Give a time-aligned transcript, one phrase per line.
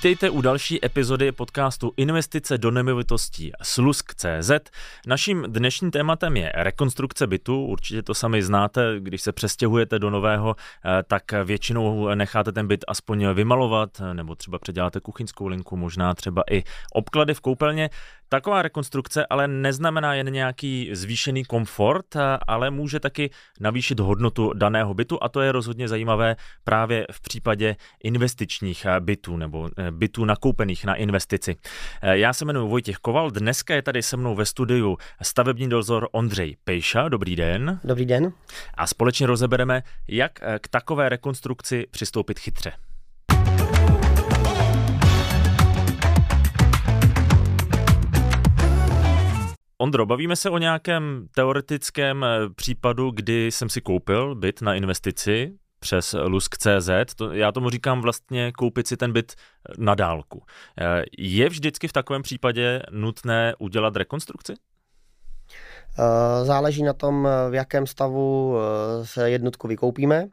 [0.00, 4.50] Vítejte u další epizody podcastu Investice do nemovitostí Slusk.cz.
[5.06, 7.64] Naším dnešním tématem je rekonstrukce bytu.
[7.64, 12.84] Určitě to sami znáte, když se přestěhujete do nového, eh, tak většinou necháte ten byt
[12.88, 17.90] aspoň vymalovat, nebo třeba předěláte kuchyňskou linku, možná třeba i obklady v koupelně.
[18.32, 22.06] Taková rekonstrukce ale neznamená jen nějaký zvýšený komfort,
[22.46, 23.30] ale může taky
[23.60, 29.68] navýšit hodnotu daného bytu a to je rozhodně zajímavé právě v případě investičních bytů nebo
[29.76, 31.56] eh, bytů nakoupených na investici.
[32.02, 36.08] Eh, já se jmenuji Vojtěch Koval, dneska je tady se mnou ve studiu stavební dozor
[36.12, 37.08] Ondřej Pejša.
[37.08, 37.80] Dobrý den.
[37.84, 38.32] Dobrý den.
[38.74, 42.72] A společně rozebereme, jak eh, k takové rekonstrukci přistoupit chytře.
[49.82, 55.52] Ondro, bavíme se o nějakém teoretickém eh, případu, kdy jsem si koupil byt na investici
[55.78, 57.14] přes Lusk.cz.
[57.16, 60.42] To, já tomu říkám vlastně koupit si ten byt eh, na dálku.
[60.80, 64.54] Eh, je vždycky v takovém případě nutné udělat rekonstrukci?
[66.42, 68.56] Záleží na tom, v jakém stavu
[69.02, 70.26] se jednotku vykoupíme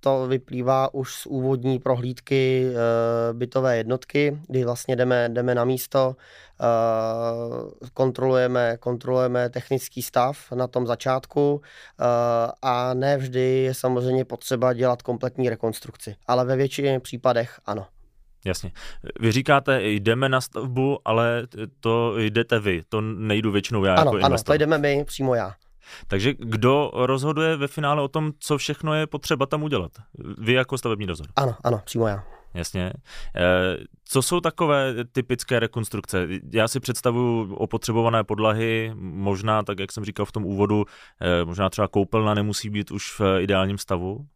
[0.00, 2.74] to vyplývá už z úvodní prohlídky e,
[3.32, 6.16] bytové jednotky, kdy vlastně jdeme, jdeme na místo,
[6.60, 12.04] e, kontrolujeme, kontrolujeme technický stav na tom začátku e,
[12.62, 17.86] a ne vždy je samozřejmě potřeba dělat kompletní rekonstrukci, ale ve většině případech ano.
[18.44, 18.72] Jasně.
[19.20, 21.46] Vy říkáte, jdeme na stavbu, ale
[21.80, 24.52] to jdete vy, to nejdu většinou já ano, jako investor.
[24.52, 25.54] Ano, to jdeme my, přímo já.
[26.06, 29.92] Takže kdo rozhoduje ve finále o tom, co všechno je potřeba tam udělat?
[30.38, 31.26] Vy jako stavební dozor.
[31.36, 32.24] Ano, ano, přímo já.
[32.54, 32.92] Jasně.
[33.36, 36.28] Eh, co jsou takové typické rekonstrukce?
[36.52, 40.84] Já si představuju opotřebované podlahy, možná, tak jak jsem říkal v tom úvodu,
[41.20, 44.26] eh, možná třeba koupelna nemusí být už v ideálním stavu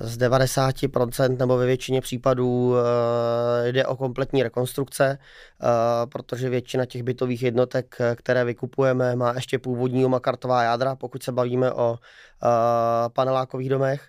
[0.00, 5.66] z 90% nebo ve většině případů eh, jde o kompletní rekonstrukce, eh,
[6.06, 11.72] protože většina těch bytových jednotek, které vykupujeme, má ještě původní makartová jádra, pokud se bavíme
[11.72, 14.08] o eh, panelákových domech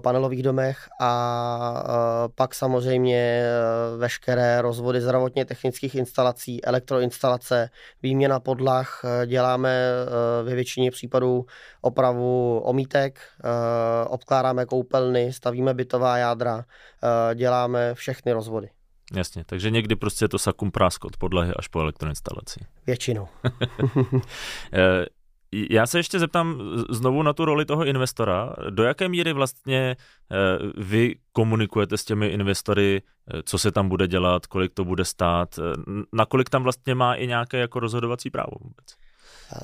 [0.00, 3.44] panelových domech a pak samozřejmě
[3.98, 7.70] veškeré rozvody zdravotně technických instalací, elektroinstalace,
[8.02, 9.88] výměna podlah, děláme
[10.42, 11.46] ve většině případů
[11.80, 13.20] opravu omítek,
[14.06, 16.64] obkládáme koupelny, stavíme bytová jádra,
[17.34, 18.68] děláme všechny rozvody.
[19.16, 22.60] Jasně, takže někdy prostě je to sakum prásk od podlahy až po elektroinstalaci.
[22.86, 23.28] Většinou.
[25.70, 26.60] Já se ještě zeptám
[26.90, 28.54] znovu na tu roli toho investora.
[28.70, 29.96] Do jaké míry vlastně
[30.32, 30.36] eh,
[30.76, 33.02] vy komunikujete s těmi investory,
[33.34, 35.62] eh, co se tam bude dělat, kolik to bude stát, eh,
[36.12, 39.03] nakolik tam vlastně má i nějaké jako rozhodovací právo vůbec?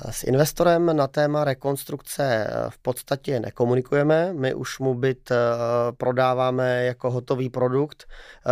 [0.09, 4.33] S investorem na téma rekonstrukce eh, v podstatě nekomunikujeme.
[4.33, 5.35] My už mu byt eh,
[5.97, 8.51] prodáváme jako hotový produkt eh,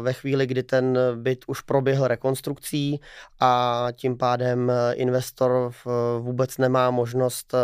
[0.00, 3.00] ve chvíli, kdy ten byt už proběhl rekonstrukcí
[3.40, 5.72] a tím pádem investor
[6.18, 7.54] vůbec nemá možnost,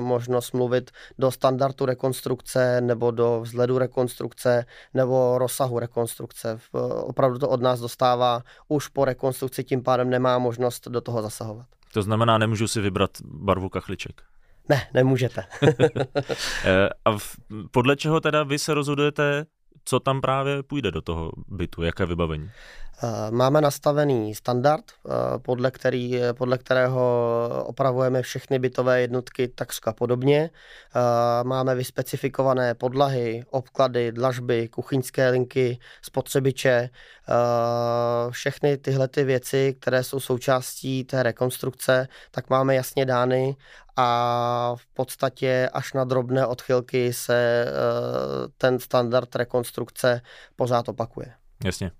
[0.00, 6.58] možnost mluvit do standardu rekonstrukce nebo do vzhledu rekonstrukce nebo rozsahu rekonstrukce.
[7.02, 11.66] Opravdu to od nás dostává už po rekonstrukci, tím pádem nemá možnost do toho zasahovat.
[11.92, 14.22] To znamená, nemůžu si vybrat barvu kachliček.
[14.68, 15.44] Ne, nemůžete.
[16.64, 17.36] Eh, a v,
[17.70, 19.46] podle čeho teda vy se rozhodujete,
[19.84, 22.50] co tam právě půjde do toho bytu, jaké vybavení?
[23.04, 30.50] Eh, máme nastavený standard, eh, podle, který, podle kterého opravujeme všechny bytové jednotky takřka podobně.
[30.50, 36.90] Eh, máme vyspecifikované podlahy, obklady, dlažby, kuchyňské linky, spotřebiče,
[38.30, 43.56] všechny tyhle ty věci, které jsou součástí té rekonstrukce, tak máme jasně dány
[43.96, 47.66] a v podstatě až na drobné odchylky se
[48.58, 50.20] ten standard rekonstrukce
[50.56, 51.34] pořád opakuje.
[51.64, 51.90] Jasně.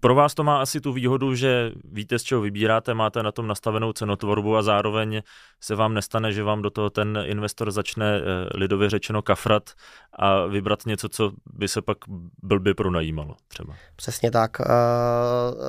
[0.00, 3.46] Pro vás to má asi tu výhodu, že víte, z čeho vybíráte, máte na tom
[3.46, 5.22] nastavenou cenotvorbu a zároveň
[5.60, 8.20] se vám nestane, že vám do toho ten investor začne eh,
[8.54, 9.70] lidově řečeno kafrat
[10.12, 11.98] a vybrat něco, co by se pak
[12.42, 13.74] blbě pronajímalo třeba.
[13.96, 14.60] Přesně tak.
[14.60, 14.66] Eh,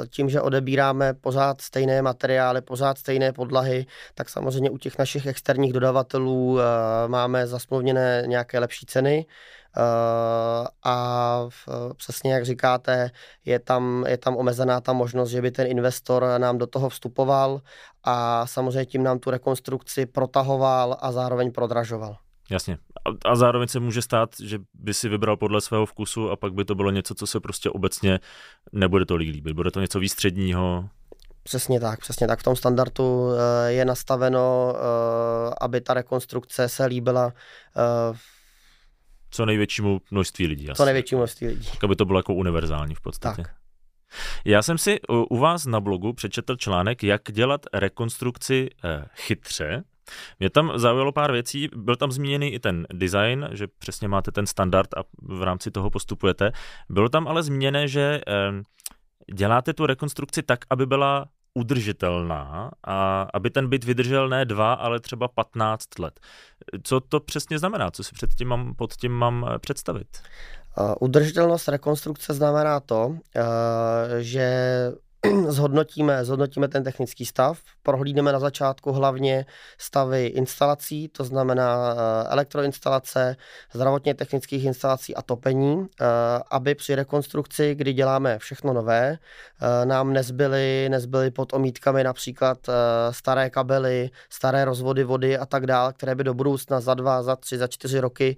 [0.08, 5.74] tím, že odebíráme pořád stejné materiály, pořád stejné podlahy, tak samozřejmě u těch našich externích
[5.74, 6.64] dodavatelů eh,
[7.08, 9.26] máme zasmluvněné nějaké lepší ceny.
[9.78, 11.48] Eh, a
[11.98, 13.12] přesně jak říkáte,
[13.46, 17.62] je tam, je tam omezená ta možnost, že by ten investor nám do toho vstupoval
[18.04, 22.18] a samozřejmě tím nám tu rekonstrukci protahoval a zároveň prodražoval.
[22.50, 22.78] Jasně.
[23.06, 26.54] A, a zároveň se může stát, že by si vybral podle svého vkusu a pak
[26.54, 28.20] by to bylo něco, co se prostě obecně
[28.72, 29.56] nebude tolik líbit.
[29.56, 30.90] Bude to něco výstředního,
[31.44, 32.40] Přesně tak, přesně tak.
[32.40, 37.34] V tom standardu eh, je nastaveno, eh, aby ta rekonstrukce se líbila
[39.34, 40.68] co největšímu množství lidí.
[40.76, 41.70] Co největšímu množství lidí.
[41.72, 43.42] Tak, aby to bylo jako univerzální v podstatě.
[43.42, 43.56] Tak.
[44.46, 45.00] Já jsem si
[45.30, 49.84] u vás na blogu přečetl článek, jak dělat rekonstrukci eh, chytře.
[50.40, 54.48] Mě tam zaujalo pár věcí, byl tam zmíněný i ten design, že přesně máte ten
[54.48, 56.52] standard a v rámci toho postupujete.
[56.90, 58.34] Bylo tam ale zmíněné, že eh,
[59.34, 65.00] děláte tu rekonstrukci tak, aby byla udržitelná a aby ten byt vydržel ne dva, ale
[65.00, 66.20] třeba 15 let.
[66.84, 67.92] Co to přesně znamená?
[67.92, 70.08] Co si před tím mám, pod tím mám eh, představit?
[71.00, 73.18] Udržitelnost rekonstrukce znamená to,
[74.20, 74.52] že
[75.48, 79.46] zhodnotíme, zhodnotíme ten technický stav, prohlídneme na začátku hlavně
[79.78, 83.36] stavy instalací, to znamená eh, elektroinstalace,
[83.74, 86.06] zdravotně technických instalací a topení, eh,
[86.52, 92.58] aby při rekonstrukci, kdy děláme všechno nové, eh, nám nezbyly, nezbyly pod omítkami například
[93.12, 97.36] staré kabely, staré rozvody vody a tak dále, které by do budoucna za dva, za
[97.36, 98.38] tři, za čtyři roky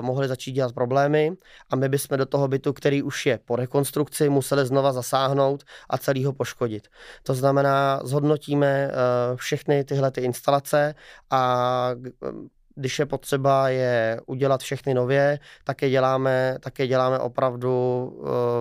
[0.00, 1.32] mohly začít dělat problémy.
[1.70, 5.98] A my bychom do toho bytu, který už je po rekonstrukci, museli znova zasáhnout a
[5.98, 6.88] celý ho poškodit.
[7.22, 8.92] To znamená, zhodnotíme eh,
[9.36, 10.94] všechny tyhle ty instalace
[11.30, 11.90] a
[12.78, 18.04] když je potřeba je udělat všechny nově, tak je děláme, tak je děláme opravdu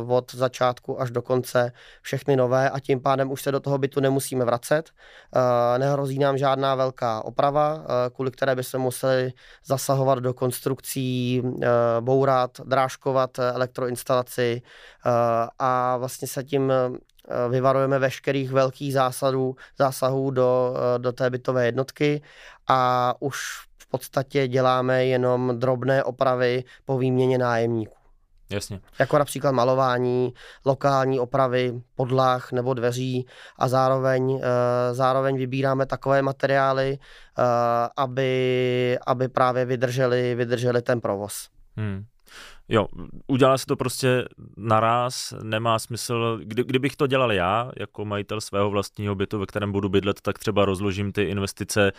[0.03, 1.71] uh, od začátku až do konce
[2.01, 4.91] všechny nové a tím pádem už se do toho bytu nemusíme vracet.
[5.35, 7.81] Uh, nehrozí nám žádná velká oprava, uh,
[8.15, 9.33] kvůli které by se museli
[9.65, 11.43] zasahovat do konstrukcí,
[11.99, 14.61] bourat, drážkovat elektroinstalaci
[15.59, 16.73] a vlastně se tím
[17.49, 22.21] vyvarujeme veškerých velkých zásadů, zásahů do, do té bytové jednotky
[22.67, 27.97] a už v podstatě děláme jenom drobné opravy po výměně nájemníků.
[28.49, 28.79] Jasně.
[28.99, 30.33] Jako například malování,
[30.65, 33.25] lokální opravy podlah nebo dveří
[33.59, 37.43] a zároveň, eh, zároveň vybíráme takové materiály, eh,
[37.97, 41.49] aby, aby právě vydrželi, vydrželi ten provoz.
[41.77, 42.05] Hmm.
[42.69, 42.87] Jo,
[43.27, 44.25] udělá se to prostě
[44.57, 49.71] naraz, nemá smysl, kdy, kdybych to dělal já, jako majitel svého vlastního bytu, ve kterém
[49.71, 51.91] budu bydlet, tak třeba rozložím ty investice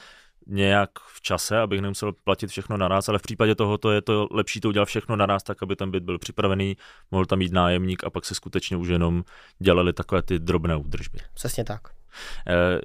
[0.49, 4.61] nějak v čase, abych nemusel platit všechno naraz, ale v případě tohoto je to lepší
[4.61, 6.77] to udělat všechno naraz, tak aby ten byt byl připravený,
[7.11, 9.25] mohl tam mít nájemník a pak se skutečně už jenom
[9.59, 11.19] dělali takové ty drobné údržby.
[11.35, 11.81] Přesně tak.
[12.47, 12.81] E,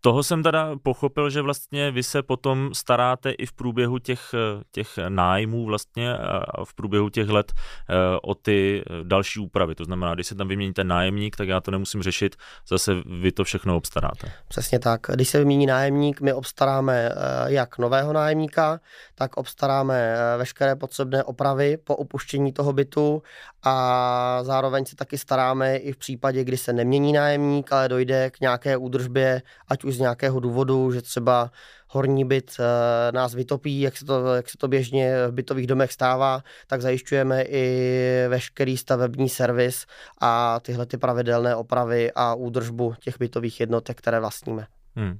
[0.00, 4.34] toho jsem teda pochopil, že vlastně vy se potom staráte i v průběhu těch,
[4.72, 9.74] těch nájmů vlastně a v průběhu těch let eh, o ty další úpravy.
[9.74, 12.36] To znamená, když se tam vymění ten nájemník, tak já to nemusím řešit,
[12.68, 14.32] zase vy to všechno obstaráte.
[14.48, 15.00] Přesně tak.
[15.14, 17.14] Když se vymění nájemník, my obstaráme eh,
[17.46, 18.80] jak nového nájemníka,
[19.14, 23.22] tak obstaráme eh, veškeré potřebné opravy po opuštění toho bytu
[23.62, 28.40] a zároveň se taky staráme i v případě, kdy se nemění nájemník, ale dojde k
[28.40, 31.50] nějaké údržbě, ať už z nějakého důvodu, že třeba
[31.88, 35.92] horní byt e, nás vytopí, jak se, to, jak se to běžně v bytových domech
[35.92, 37.64] stává, tak zajišťujeme i
[38.28, 39.86] veškerý stavební servis
[40.20, 44.66] a tyhle ty pravidelné opravy a údržbu těch bytových jednotek, které vlastníme.
[44.96, 45.18] Hmm.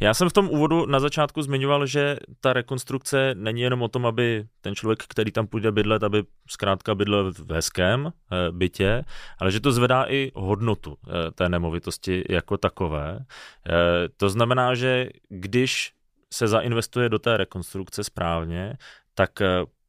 [0.00, 4.06] Já jsem v tom úvodu na začátku zmiňoval, že ta rekonstrukce není jenom o tom,
[4.06, 9.04] aby ten člověk, který tam půjde bydlet, aby zkrátka bydlel v hezkém eh, bytě,
[9.38, 13.18] ale že to zvedá i hodnotu eh, té nemovitosti jako takové.
[13.18, 15.92] Eh, to znamená, že když
[16.32, 18.76] se zainvestuje do té rekonstrukce správně,
[19.14, 19.30] tak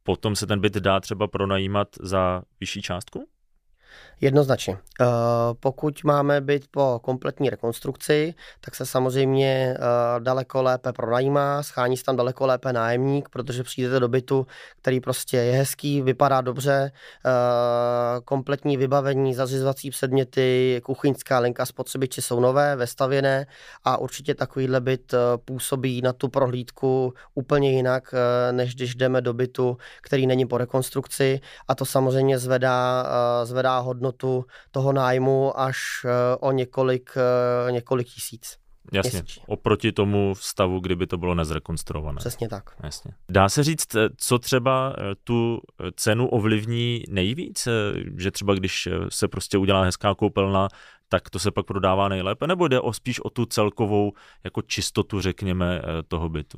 [0.04, 3.28] potom se ten byt dá třeba pronajímat za vyšší částku?
[4.22, 4.78] Jednoznačně.
[5.02, 5.06] Eh,
[5.60, 9.80] pokud máme být po kompletní rekonstrukci, tak se samozřejmě eh,
[10.20, 14.48] daleko lépe pronajímá, schání se tam daleko lépe nájemník, protože přijdete do bytu,
[14.82, 16.92] který prostě je hezký, vypadá dobře,
[17.26, 17.30] eh,
[18.26, 23.46] kompletní vybavení, zařizovací předměty, kuchyňská linka, spotřebiče jsou nové, vestavěné
[23.84, 25.14] a určitě takovýhle byt
[25.46, 28.14] působí na tu prohlídku úplně jinak,
[28.52, 33.06] než když jdeme do bytu, který není po rekonstrukci a to samozřejmě zvedá,
[33.44, 36.10] zvedá hodnotu toho nájmu až eh,
[36.40, 38.58] o několik, eh, několik tisíc.
[38.94, 39.44] Jasně, měsíčně.
[39.48, 42.18] oproti tomu stavu, kdyby to bylo nezrekonstruované.
[42.18, 42.76] Přesně tak.
[42.84, 43.12] Jasně.
[43.30, 45.60] Dá se říct, eh, co třeba tu
[45.96, 47.68] cenu ovlivní nejvíc?
[48.18, 50.68] Že třeba když se prostě udělá hezká koupelna,
[51.10, 52.48] tak to se pak prodává nejlépe?
[52.48, 54.12] Nebo jde o spíš o tu celkovou
[54.44, 56.58] jako čistotu, řekněme, toho bytu?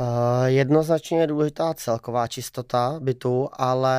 [0.00, 3.98] Uh, jednoznačně je důležitá celková čistota bytu, ale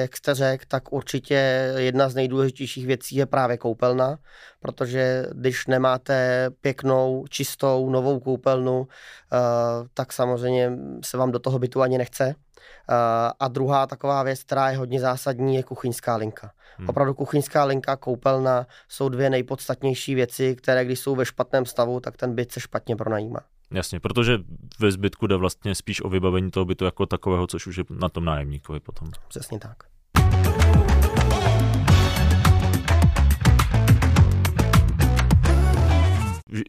[0.00, 1.34] jak jste řekl, tak určitě
[1.76, 4.18] jedna z nejdůležitějších věcí je právě koupelna,
[4.60, 8.86] protože když nemáte pěknou, čistou, novou koupelnu, uh,
[9.94, 10.72] tak samozřejmě
[11.04, 12.26] se vám do toho bytu ani nechce.
[12.26, 12.34] Uh,
[13.40, 16.50] a druhá taková věc, která je hodně zásadní, je kuchyňská linka.
[16.76, 16.88] Hmm.
[16.88, 22.16] Opravdu kuchyňská linka, koupelna jsou dvě nejpodstatnější věci, které když jsou ve špatném stavu, tak
[22.16, 23.40] ten byt se špatně pronajímá.
[23.74, 24.38] Jasně, protože
[24.80, 28.08] ve zbytku jde vlastně spíš o vybavení toho bytu jako takového, což už je na
[28.08, 29.08] tom nájemníkovi potom.
[29.28, 29.82] Přesně tak.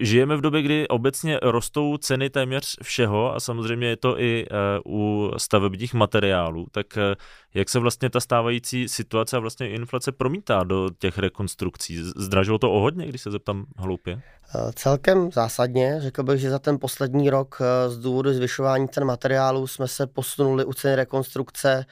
[0.01, 4.55] Žijeme v době, kdy obecně rostou ceny téměř všeho a samozřejmě je to i eh,
[4.85, 6.67] u stavebních materiálů.
[6.71, 7.15] Tak eh,
[7.53, 12.03] jak se vlastně ta stávající situace a vlastně inflace promítá do těch rekonstrukcí?
[12.15, 14.21] Zdražilo to o hodně, když se zeptám hloupě?
[14.55, 15.95] Eh, celkem zásadně.
[16.01, 20.65] Řekl bych, že za ten poslední rok z důvodu zvyšování cen materiálů jsme se posunuli
[20.65, 21.85] u ceny rekonstrukce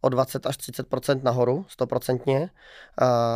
[0.00, 0.86] o 20 až 30
[1.22, 2.50] nahoru, stoprocentně.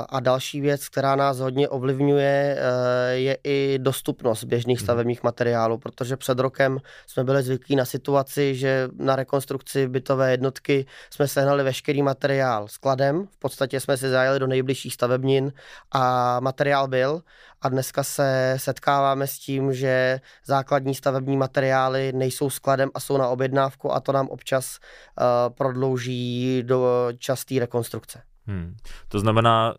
[0.08, 4.84] A další věc, která nás hodně ovlivňuje, eh, je i dostupnost běžných mhm.
[4.84, 10.86] stavebních materiálů, protože před rokem jsme byli zvyklí na situaci, že na rekonstrukci bytové jednotky
[11.10, 15.52] jsme sehnali veškerý materiál skladem, v podstatě jsme si zajeli do nejbližších stavebnin
[15.92, 17.22] a materiál byl
[17.62, 23.28] a dneska se setkáváme s tím, že základní stavební materiály nejsou skladem a jsou na
[23.28, 28.22] objednávku a to nám občas uh, prodlouží do časté rekonstrukce.
[28.46, 28.76] Hmm.
[29.08, 29.74] To znamená,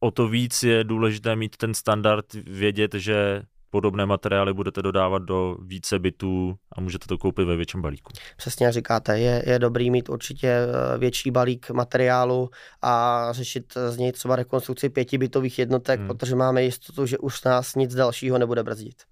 [0.00, 3.42] o to víc je důležité mít ten standard, vědět, že
[3.74, 8.12] podobné materiály budete dodávat do více bytů a můžete to koupit ve větším balíku.
[8.36, 12.50] Přesně říkáte, je, je dobrý mít určitě eh, větší balík materiálu
[12.82, 16.08] a řešit z něj třeba rekonstrukci pěti bytových jednotek, hmm.
[16.08, 19.02] protože máme jistotu, že už nás nic dalšího nebude brzdit.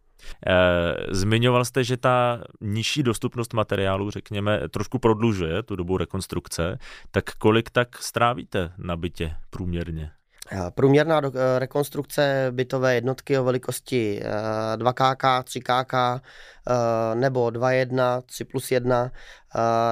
[0.47, 6.79] Eh, zmiňoval jste, že ta nižší dostupnost materiálu, řekněme, trošku prodlužuje tu dobu rekonstrukce.
[7.11, 10.11] Tak kolik tak strávíte na bytě průměrně?
[10.55, 14.23] Eh, průměrná eh, rekonstrukce bytové jednotky o velikosti
[14.77, 16.21] 2KK, 3KK
[17.15, 19.11] nebo 2.1, 3 plus 1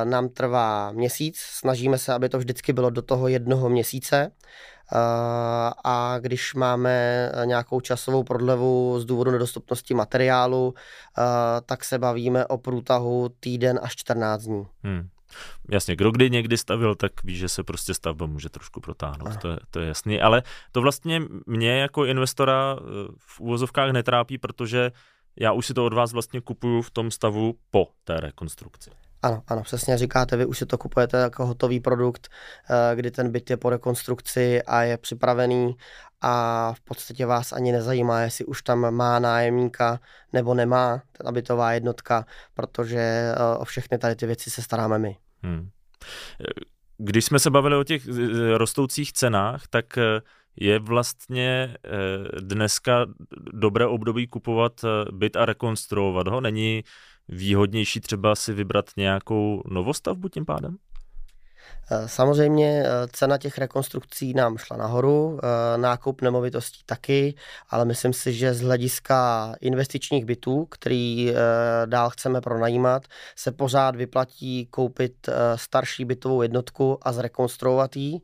[0.04, 1.38] nám trvá měsíc.
[1.38, 4.32] Snažíme se, aby to vždycky bylo do toho jednoho měsíce.
[5.84, 10.74] A když máme nějakou časovou prodlevu z důvodu nedostupnosti materiálu,
[11.66, 14.66] tak se bavíme o průtahu týden až 14 dní.
[14.82, 15.08] Hmm.
[15.70, 19.48] Jasně, kdo kdy někdy stavil, tak ví, že se prostě stavba může trošku protáhnout, to
[19.48, 20.20] je, to je jasný.
[20.20, 22.82] Ale to vlastně mě jako investora eh,
[23.18, 24.92] v úvozovkách netrápí, protože
[25.36, 28.90] já už si to od vás vlastně kupuju v tom stavu po té rekonstrukci.
[29.22, 32.28] Ano, ano, přesně říkáte, vy už si to kupujete jako hotový produkt,
[32.70, 35.76] eh, kdy ten byt je po rekonstrukci a je připravený
[36.20, 40.00] a v podstatě vás ani nezajímá, jestli už tam má nájemníka
[40.32, 45.16] nebo nemá ta bytová jednotka, protože eh, o všechny tady ty věci se staráme my.
[45.42, 45.70] Hmm.
[46.98, 48.02] Když jsme se bavili o těch
[48.56, 50.20] rostoucích cenách, tak eh,
[50.56, 51.76] je vlastně
[52.40, 53.06] dneska
[53.52, 54.72] dobré období kupovat
[55.12, 56.40] byt a rekonstruovat ho?
[56.40, 56.84] Není
[57.28, 60.76] výhodnější třeba si vybrat nějakou novostavbu tím pádem?
[61.92, 67.34] Eh, samozřejmě eh, cena těch rekonstrukcí nám šla nahoru, eh, nákup nemovitostí taky,
[67.70, 71.34] ale myslím si, že z hlediska investičních bytů, který
[71.86, 73.02] dál chceme pronajímat,
[73.36, 78.20] se pořád vyplatí koupit starší bytovou jednotku a zrekonstruovat ji.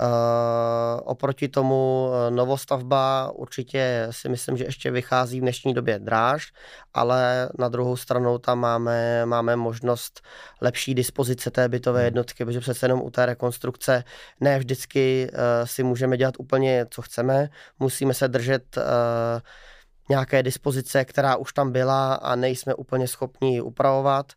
[0.00, 6.52] Uh, oproti tomu novostavba určitě si myslím, že ještě vychází v dnešní době dráž,
[6.94, 10.20] ale na druhou stranu tam máme, máme možnost
[10.60, 12.04] lepší dispozice té bytové hmm.
[12.04, 14.04] jednotky, protože přece jenom u té rekonstrukce
[14.40, 18.78] ne vždycky uh, si můžeme dělat úplně, co chceme, musíme se držet
[20.10, 24.32] nějaké dispozice, která už tam byla a nejsme úplně schopni ji upravovat,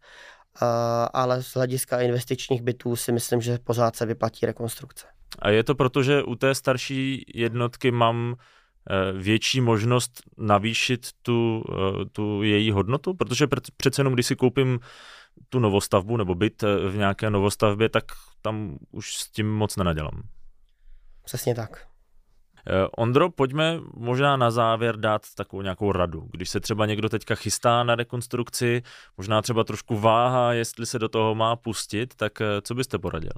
[1.13, 5.05] ale z hlediska investičních bytů si myslím, že pořád se vyplatí rekonstrukce.
[5.39, 8.35] A je to proto, že u té starší jednotky mám
[8.89, 13.13] eh, větší možnost navýšit tu, eh, tu její hodnotu?
[13.13, 13.47] Protože
[13.77, 14.79] přece jenom, když si koupím
[15.49, 18.03] tu novostavbu nebo byt eh, v nějaké novostavbě, tak
[18.41, 20.23] tam už s tím moc nenadělám.
[21.23, 21.87] Přesně tak.
[22.97, 26.29] Ondro, pojďme možná na závěr dát takovou nějakou radu.
[26.31, 28.81] Když se třeba někdo teďka chystá na rekonstrukci,
[29.17, 33.31] možná třeba trošku váha, jestli se do toho má pustit, tak co byste poradil?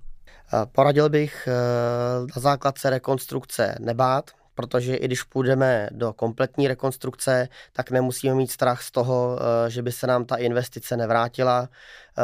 [0.72, 1.48] Poradil bych
[2.36, 8.82] na základce rekonstrukce nebát, protože i když půjdeme do kompletní rekonstrukce, tak nemusíme mít strach
[8.82, 12.22] z toho, eh, že by se nám ta investice nevrátila, eh,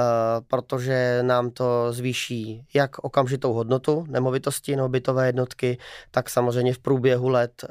[0.48, 5.78] protože nám to zvýší jak okamžitou hodnotu nemovitosti nebo bytové jednotky,
[6.12, 7.68] tak samozřejmě v průběhu let eh,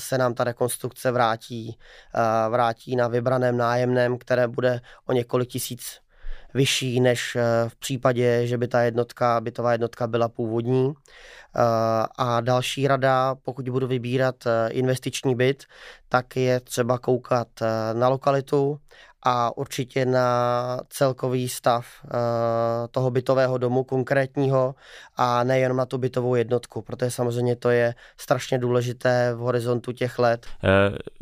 [0.00, 1.78] se nám ta rekonstrukce vrátí,
[2.48, 6.00] vrátí na vybraném nájemném, které bude o několik tisíc
[6.54, 10.92] vyšší než eh, v případě, že by ta jednotka, bytová jednotka byla původní.
[10.92, 11.60] Eh,
[12.18, 15.64] a další rada, pokud budu vybírat eh, investiční byt,
[16.08, 17.48] tak je třeba koukat
[17.92, 18.78] na lokalitu
[19.22, 21.86] a určitě na celkový stav
[22.90, 24.74] toho bytového domu konkrétního
[25.16, 30.18] a nejenom na tu bytovou jednotku, protože samozřejmě to je strašně důležité v horizontu těch
[30.18, 30.46] let.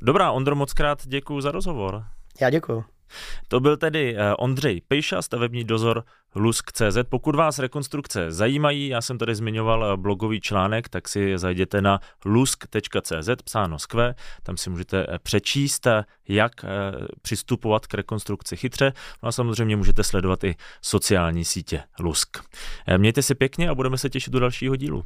[0.02, 2.04] Dobrá, Ondro, moc krát děkuji za rozhovor.
[2.40, 2.84] Já děkuji.
[3.48, 6.98] To byl tedy eh, Ondřej Pejša, stavební dozor Lusk.cz.
[7.08, 12.00] Pokud vás rekonstrukce zajímají, já jsem tady zmiňoval eh, blogový článek, tak si zajděte na
[12.24, 15.86] lusk.cz, psáno skve, tam si můžete eh, přečíst,
[16.28, 16.52] jak
[17.22, 18.92] přistupovat k rekonstrukci chytře.
[19.22, 22.38] No a samozřejmě můžete sledovat i sociální sítě Lusk.
[22.96, 25.04] Mějte si pěkně a budeme se těšit do dalšího dílu.